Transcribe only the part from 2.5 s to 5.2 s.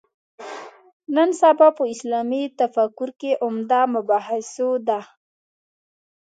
تفکر کې عمده مباحثو ده.